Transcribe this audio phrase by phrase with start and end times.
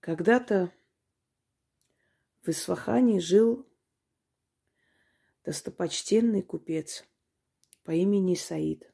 [0.00, 0.72] Когда-то
[2.42, 3.68] в Исфахане жил
[5.44, 7.04] достопочтенный купец
[7.82, 8.92] по имени Саид.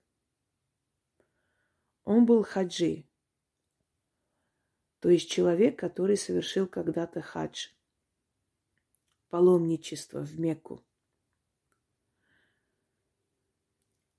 [2.04, 3.06] Он был хаджи,
[5.01, 7.69] то есть человек, который совершил когда-то хадж,
[9.29, 10.83] паломничество в Мекку.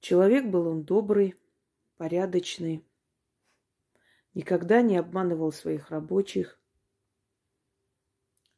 [0.02, 1.36] Человек был он добрый,
[1.98, 2.86] порядочный,
[4.36, 6.60] никогда не обманывал своих рабочих,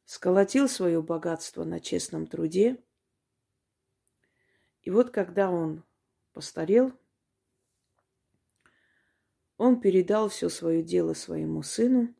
[0.08, 2.82] сколотил свое богатство на честном труде.
[4.80, 5.84] И вот когда он
[6.32, 6.94] постарел,
[9.58, 12.14] он передал все свое дело своему сыну,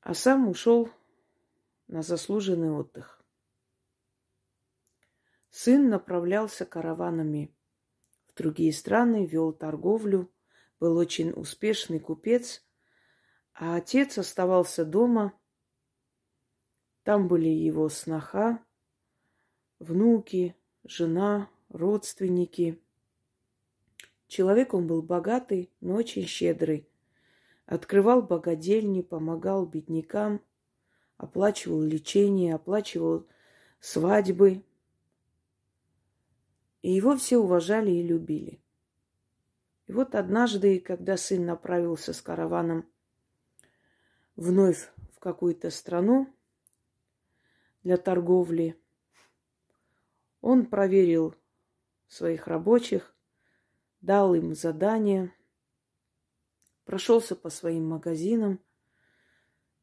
[0.00, 0.88] а сам ушел
[1.86, 3.22] на заслуженный отдых.
[5.50, 7.54] Сын направлялся караванами
[8.26, 10.32] в другие страны, вел торговлю,
[10.80, 12.64] был очень успешный купец,
[13.52, 15.38] а отец оставался дома.
[17.04, 18.62] Там были его сноха,
[19.80, 22.80] внуки, жена, родственники.
[24.28, 26.88] Человек он был богатый, но очень щедрый.
[27.66, 30.40] Открывал богадельни, помогал беднякам,
[31.16, 33.26] оплачивал лечение, оплачивал
[33.80, 34.64] свадьбы,
[36.82, 38.60] и его все уважали и любили.
[39.86, 42.88] И вот однажды, когда сын направился с караваном
[44.36, 46.32] вновь в какую-то страну
[47.82, 48.80] для торговли,
[50.40, 51.34] он проверил
[52.08, 53.14] своих рабочих,
[54.00, 55.34] дал им задание,
[56.84, 58.60] прошелся по своим магазинам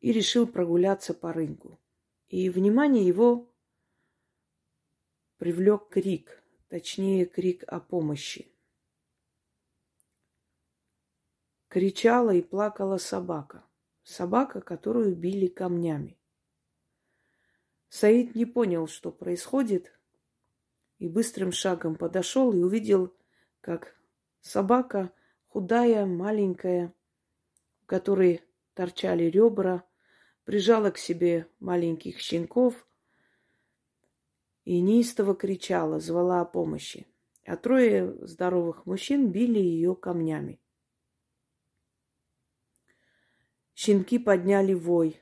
[0.02, 1.80] и решил прогуляться по рынку.
[2.28, 3.52] И внимание его
[5.38, 8.53] привлек крик точнее крик о помощи.
[11.67, 13.63] Кричала и плакала собака.
[14.03, 16.19] Собака, которую били камнями.
[17.89, 19.91] Саид не понял, что происходит,
[21.00, 23.13] и быстрым шагом подошел и увидел,
[23.61, 23.95] как
[24.41, 25.11] собака,
[25.47, 26.94] худая, маленькая,
[27.81, 28.41] у которой
[28.75, 29.83] торчали ребра,
[30.45, 32.88] прижала к себе маленьких щенков
[34.66, 37.07] и неистово кричала, звала о помощи.
[37.45, 40.61] А трое здоровых мужчин били ее камнями.
[43.73, 45.19] Щенки подняли вой.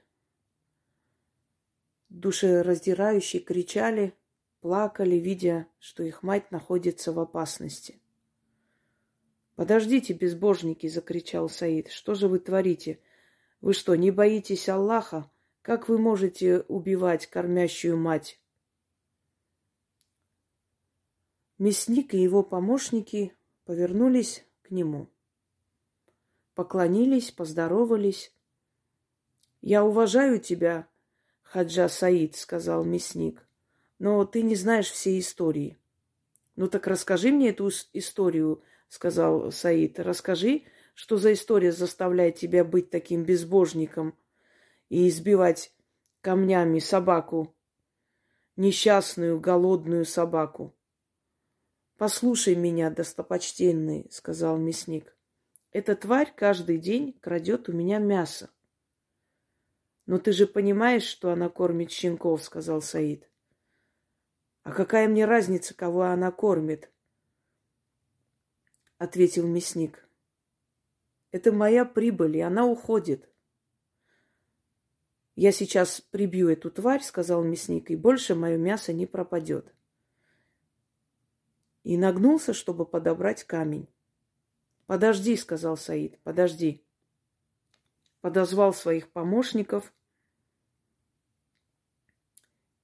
[2.17, 4.15] Душераздирающие кричали,
[4.61, 8.01] плакали, видя, что их мать находится в опасности.
[9.55, 11.89] «Подождите, безбожники!»— закричал Саид.
[11.89, 12.99] «Что же вы творите?
[13.61, 15.29] Вы что, не боитесь Аллаха?
[15.61, 18.41] Как вы можете убивать кормящую мать?»
[21.59, 23.31] Мясник и его помощники
[23.63, 25.07] повернулись к нему.
[26.55, 28.35] Поклонились, поздоровались.
[29.61, 30.87] «Я уважаю тебя,
[31.49, 33.47] Хаджа Саид»,— сказал мясник,—
[33.99, 35.77] «но ты не знаешь всей истории».
[36.55, 39.99] «Ну так расскажи мне эту историю»,— сказал Саид.
[39.99, 40.63] «Расскажи,
[40.93, 44.17] что за история заставляет тебя быть таким безбожником
[44.89, 45.73] и избивать
[46.21, 47.55] камнями собаку,
[48.55, 50.73] несчастную, голодную собаку».
[51.97, 55.17] Послушай меня, достопочтенный, сказал мясник.
[55.71, 58.51] Эта тварь каждый день крадет у меня мясо.
[60.07, 63.29] Но ты же понимаешь, что она кормит щенков, сказал Саид.
[64.63, 66.91] А какая мне разница, кого она кормит?
[68.97, 70.09] Ответил мясник.
[71.31, 73.29] Это моя прибыль, и она уходит.
[75.35, 79.71] Я сейчас прибью эту тварь, сказал мясник, и больше мое мясо не пропадет
[81.87, 83.87] и нагнулся, чтобы подобрать камень.
[84.87, 86.85] «Подожди»,— сказал Саид,— «подожди».
[88.21, 89.93] Подозвал своих помощников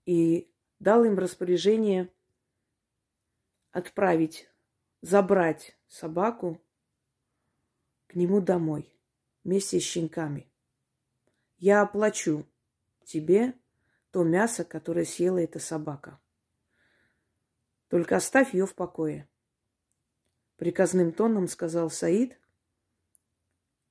[0.05, 2.13] и дал им распоряжение
[3.71, 4.49] отправить,
[5.01, 6.61] забрать собаку
[8.07, 8.93] к нему домой
[9.43, 10.49] вместе с щенками.
[11.57, 12.45] Я оплачу
[13.03, 13.53] тебе
[14.11, 16.19] то мясо, которое съела эта собака.
[17.87, 19.27] Только оставь ее в покое.
[20.57, 22.39] Приказным тоном сказал Саид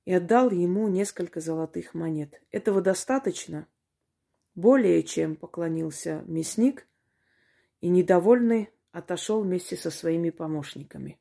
[0.04, 2.42] и отдал ему несколько золотых монет.
[2.50, 3.68] Этого достаточно?
[4.54, 6.86] Более чем поклонился мясник
[7.80, 11.18] и, недовольный, отошел вместе со своими помощниками.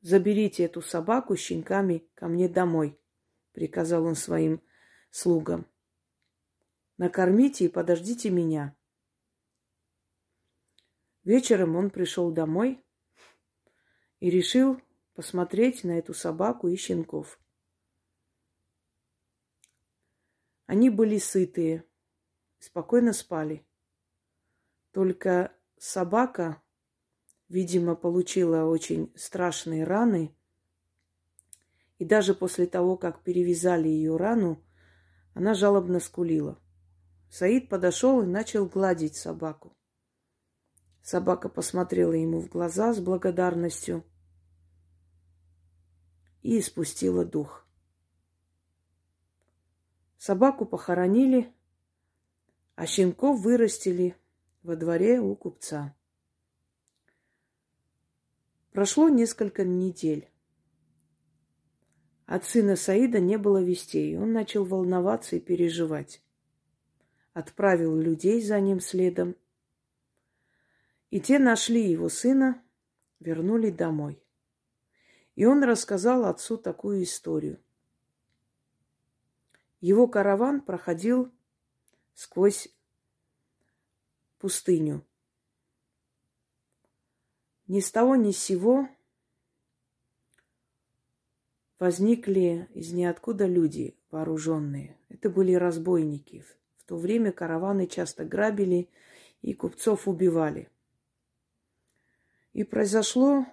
[0.00, 2.98] «Заберите эту собаку с щенками ко мне домой»,—
[3.52, 4.62] приказал он своим
[5.10, 5.66] слугам.
[6.98, 8.76] «Накормите и подождите меня.
[11.26, 12.80] Вечером он пришел домой
[14.20, 14.80] и решил
[15.16, 17.40] посмотреть на эту собаку и щенков.
[20.66, 21.84] Они были сытые,
[22.58, 23.66] спокойно спали.
[24.92, 26.62] Только собака,
[27.48, 30.36] видимо, получила очень страшные раны.
[31.98, 34.62] И даже после того, как перевязали ее рану,
[35.32, 36.60] она жалобно скулила.
[37.30, 39.74] Саид подошел и начал гладить собаку.
[41.02, 44.04] Собака посмотрела ему в глаза с благодарностью
[46.46, 47.66] и испустила дух.
[50.16, 51.52] Собаку похоронили,
[52.76, 54.14] а щенков вырастили
[54.62, 55.96] во дворе у купца.
[58.70, 60.30] Прошло несколько недель.
[62.26, 64.16] От сына Саида не было вестей.
[64.16, 66.22] Он начал волноваться и переживать.
[67.32, 69.34] Отправил людей за ним следом.
[71.10, 72.62] И те нашли его сына,
[73.18, 74.22] вернули домой.
[75.36, 77.60] И он рассказал отцу такую историю.
[79.80, 81.30] Его караван проходил
[82.14, 82.68] сквозь
[84.38, 85.06] пустыню.
[87.68, 88.88] Ни с того ни с сего
[91.78, 94.96] возникли из ниоткуда люди вооруженные.
[95.10, 96.46] Это были разбойники.
[96.78, 98.88] В то время караваны часто грабили
[99.42, 100.70] и купцов убивали.
[102.54, 103.44] И произошло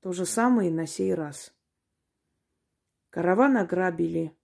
[0.00, 1.52] то же самое и на сей раз.
[3.10, 4.36] Караван ограбили,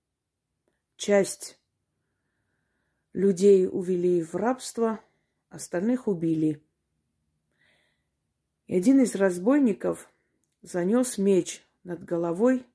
[0.96, 1.58] часть
[3.12, 5.00] людей увели в рабство,
[5.48, 6.62] остальных убили.
[8.66, 10.10] И один из разбойников
[10.62, 12.66] занес меч над головой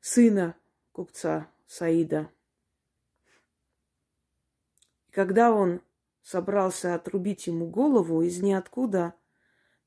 [0.00, 0.56] сына
[0.92, 2.30] купца Саида.
[5.08, 5.82] И когда он
[6.22, 9.14] собрался отрубить ему голову, из ниоткуда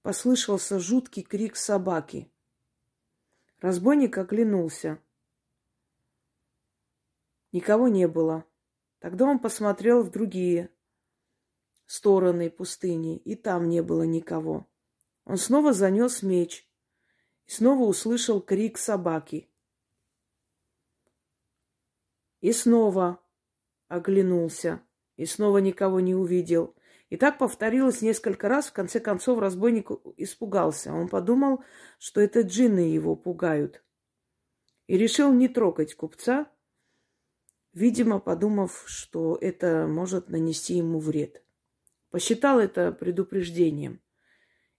[0.04, 2.30] послышался жуткий крик собаки.
[3.60, 5.02] Разбойник оглянулся.
[7.54, 8.46] Никого не было.
[9.00, 10.70] Тогда он посмотрел в другие
[11.86, 14.70] стороны пустыни, и там не было никого.
[15.24, 16.68] Он снова занес меч
[17.46, 19.50] и снова услышал крик собаки.
[22.42, 23.24] И снова
[23.88, 24.82] оглянулся,
[25.16, 26.76] и снова никого не увидел.
[27.14, 28.70] И так повторилось несколько раз.
[28.70, 30.92] В конце концов разбойник испугался.
[30.92, 31.64] Он подумал,
[32.00, 33.84] что это джинны его пугают.
[34.88, 36.52] И решил не трогать купца,
[37.72, 41.44] видимо, подумав, что это может нанести ему вред.
[42.10, 44.02] Посчитал это предупреждением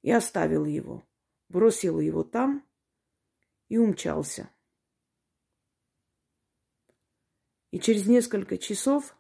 [0.03, 1.07] и оставил его.
[1.49, 2.67] Бросил его там
[3.69, 4.51] и умчался.
[7.71, 9.17] И через несколько часов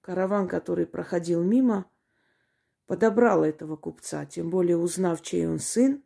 [0.00, 1.90] караван, который проходил мимо,
[2.86, 6.02] подобрал этого купца, тем более узнав, чей он сын,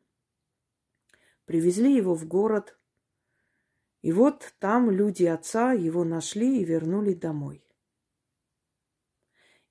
[1.44, 2.78] привезли его в город.
[4.02, 7.64] И вот там люди отца его нашли и вернули домой.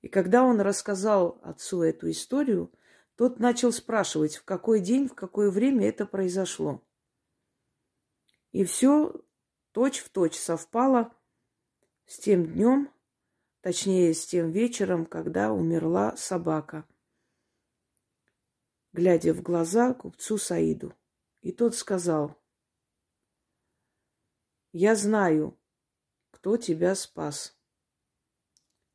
[0.02, 2.72] И когда он рассказал отцу эту историю,
[3.16, 6.82] тот начал спрашивать, в какой день, в какое время это произошло.
[8.52, 9.20] И все
[9.72, 11.12] точь в точь совпало
[12.06, 12.90] с тем днем,
[13.60, 16.86] точнее, с тем вечером, когда умерла собака,
[18.92, 20.94] глядя в глаза купцу Саиду.
[21.40, 22.36] И тот сказал,
[24.72, 25.58] «Я знаю,
[26.30, 27.58] кто тебя спас.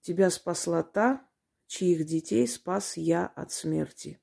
[0.01, 1.29] Тебя спасла та,
[1.67, 4.21] чьих детей спас я от смерти.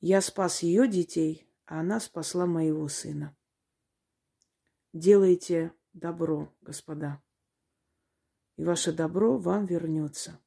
[0.00, 3.36] Я спас ее детей, а она спасла моего сына.
[4.92, 7.20] Делайте добро, господа.
[8.56, 10.40] И ваше добро вам вернется.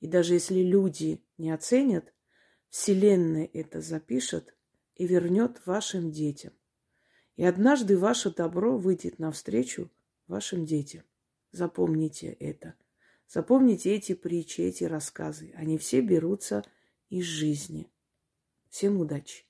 [0.00, 2.12] И даже если люди не оценят,
[2.68, 4.54] Вселенная это запишет
[4.96, 6.52] и вернет вашим детям.
[7.36, 9.90] И однажды ваше добро выйдет навстречу
[10.26, 11.02] вашим детям.
[11.52, 12.74] Запомните это.
[13.28, 15.52] Запомните эти притчи, эти рассказы.
[15.56, 16.64] Они все берутся
[17.10, 17.88] из жизни.
[18.68, 19.43] Всем удачи!